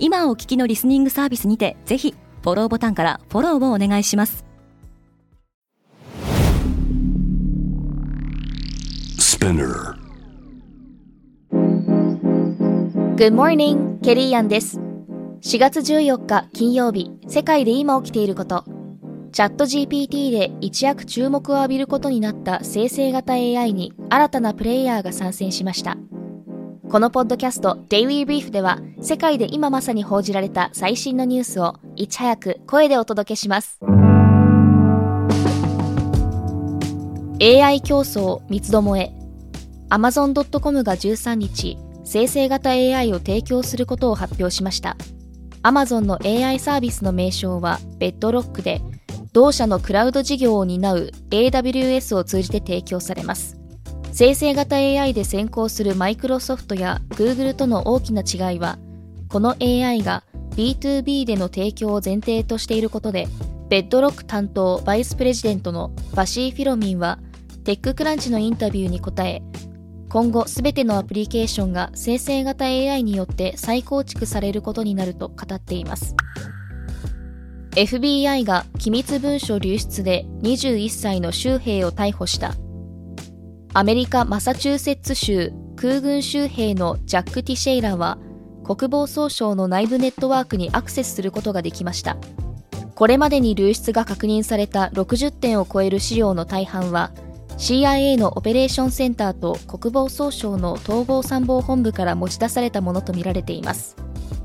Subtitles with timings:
[0.00, 4.44] 今お聞きのリスニングサービスにてぜひフォローボタンからフォローをお願いします。
[13.16, 14.78] Good morning, ケリーアンです。
[15.42, 18.64] 4月14日金曜日世界で今起きていること。
[19.32, 25.96] チャット GPT で一躍注目を浴びることになった生成型 AI に新たなプレイヤーが参戦しました。
[26.88, 33.78] このポッドキャスト Daily Brief では世界で今まさに報じられた最新のニュースをいち早く声でお届けします。
[37.40, 39.12] AI 競争三つどもえ。
[39.90, 44.96] Amazon.com が13日生成型 AI を提供することを発表しました。
[45.62, 48.80] Amazon の AI サービスの名称はベッドロックで
[49.32, 53.56] 同社のクラウド事業を担う AWS を通じて提供されます。
[54.10, 58.76] 生成型 AI で先行するマイクロソフトや Google との大きな違いは
[59.28, 60.24] この AI が
[60.56, 63.28] B2B での提供を前提としていることで
[63.68, 67.18] ベッドロック担当バイスプレジデントのバシー・フィロミンは
[67.64, 69.42] テッククランチのインタビューに答え
[70.08, 76.14] 今後すべてのアプリケーションが生成型 AI によって再構築されることになると語っています。
[77.72, 82.54] FBI が機密文書流出で21歳の州兵を逮捕した。
[83.74, 88.18] アメリカ・マサチューセッツ州空軍州兵のジャック・ティシェイラは
[88.68, 92.18] 国防総省の内部ネットワークにアクセスすることができました。
[92.94, 97.12] これまでに流出が確認された60点を超える資料の大半は
[97.56, 103.96] CIA のオペレーションセンターと国防総省の統合参謀本部から持ち出されたものとみられています。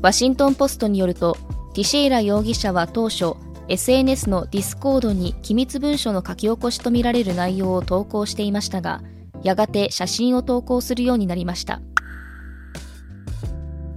[0.00, 1.36] ワシントン・ポストによると
[1.74, 3.34] ティシェイラ容疑者は当初
[3.68, 9.02] SNS のディスコードに機密文書の書き起こしとみられる内容を投稿していましたが
[9.42, 11.82] やがて写真を投稿するようになりました。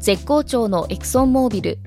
[0.10, 1.78] 絶好調のエクソンモービル。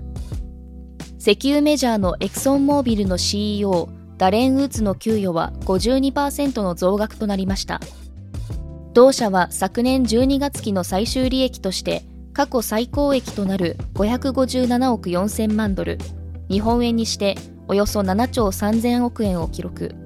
[1.18, 7.80] 石油メジャーのエクソンモービルの CEO ダレン・ウッズの給与は52%の増額となりました。
[8.92, 15.98] 同社は昨年12月期の最終利益として過去最高益となる557億4000万ドル。
[16.48, 17.34] 日本円にして
[17.66, 19.96] およそ7兆3000億円を記録。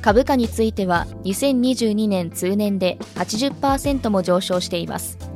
[0.00, 5.29] 株価については2022年通年で80%も上昇しています。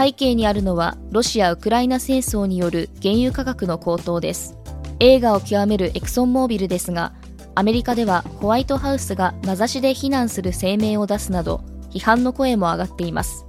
[0.00, 4.56] 背景にあるのはロシア・ウクライナ戦争による原油価格の高騰です。
[4.98, 7.12] 映画を極めるエクソンモービルですが
[7.54, 13.44] アメリカではホワイトハウスが名指しで非難する声明を出すなど批判の声も上がっています。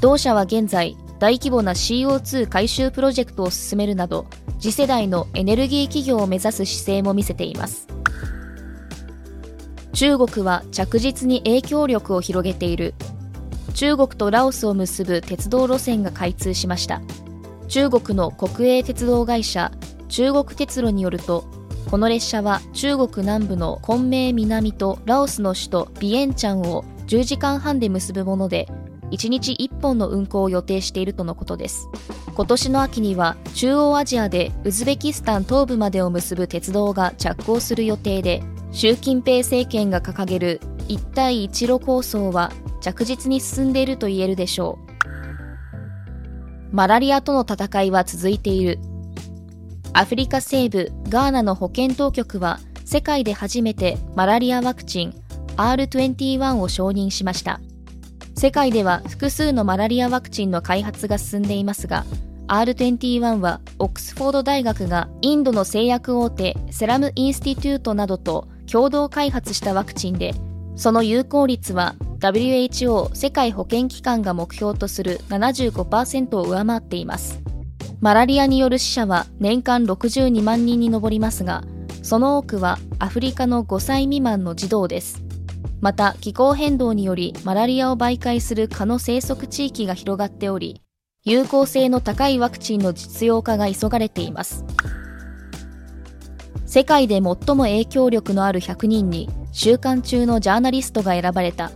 [0.00, 4.24] 同社は現在大規模な CO2 回収プロジェクトを進めるなど
[4.58, 7.88] 次世代のエネルギー企業を目指す姿勢も見せています。
[9.92, 12.94] 中国は着実に影響力を広げている。
[13.74, 17.02] 中国とラオスを結ぶ鉄道路線が開通しました。
[17.68, 19.72] 中国の国営鉄道会社
[20.08, 21.44] 中国鉄路によると
[21.90, 28.68] この列車は中国南部の昆明南とラオスの首都ビエンチャンを10時間半で結ぶもので
[29.10, 31.88] 1日1本の運行を予定しているとのことです。
[32.34, 38.42] 今年の秋には中央アジアでウズベキスタン東部までを結ぶ鉄道が着工する予定で
[38.72, 42.50] 習近平政権が掲げる一帯一路構想は
[42.84, 44.78] 着実に進んでいると言えるでしょ
[46.70, 46.76] う。
[46.76, 48.78] マラリアとの戦いは続いている。
[49.94, 55.14] アフリカ西部ガーナの保健当局は世界で初めてマラリアワクチン
[55.56, 57.58] R21 を承認しました。
[58.36, 62.04] 世界では複数のマラリアワクチンの開発が進んでいますが
[62.48, 70.34] R21 はオックスフォード大学がインドの製薬大手セラムインスティテュートなどと共同開発したワクチンで
[70.76, 77.42] その有効率は WHO 世界保健機関が目標とする75%を上回っています。
[78.00, 81.64] マラリアによる死者は年間62万人に上りますが
[82.02, 85.22] その多くはアフリカの5歳未満の児童です。
[85.82, 90.80] また気候変動によりマラリアを媒介する蚊の生息地域が広がっており
[91.24, 94.64] 有効性の高いワクチンの実用化が急がれています。
[96.64, 101.70] 世界で最も影響力のある100人に週間中のジャーナリストが選ばれた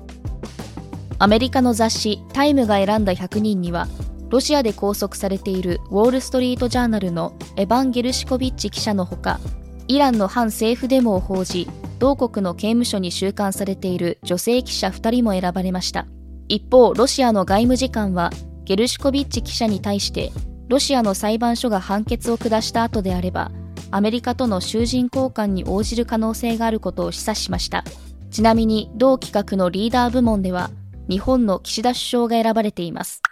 [1.18, 3.88] アメリカの雑誌タイムが選んだ100人には
[4.30, 9.40] ロシアで拘束されているウォール・ストリート・ジャーナルのエバン・ゲルシコビッチ記者のほか、
[9.88, 11.66] イランの反政府デモを報じ、
[11.98, 16.06] 同国の刑務所に収監されている女性記者2人も選ばれました。
[16.48, 18.30] 一方、ロシアの外務次官は、
[18.64, 20.30] ゲルシコビッチ記者に対して、
[20.68, 23.50] ロシアの裁判所が判決を下した後であれば、
[23.90, 27.82] アメリカとの囚人交換に応じる可能性があることを示唆しました。
[28.30, 30.70] ちなみに、同企画のリーダー部門では、
[31.08, 33.22] 日本の岸田首相が選ばれています。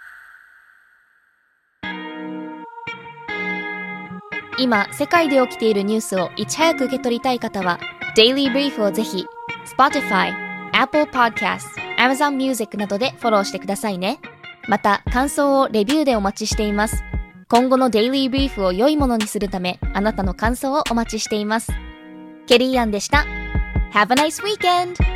[4.58, 7.78] 今、世界で起きているニュースをいち早く受け取りたい方は、
[8.16, 9.26] Daily Brief をぜひ、
[9.76, 10.32] Spotify、
[10.72, 11.66] Apple Podcast、
[11.98, 14.18] Amazon Music などでフォローしてくださいね。
[14.66, 17.04] また、感想をレビューでお待ちしています。
[17.48, 21.70] 今後の Daily Brief を良いものにするため、あなたの感想をお待ちしています。
[22.46, 23.26] ケリーアンでした。
[23.92, 25.15] Have a nice weekend!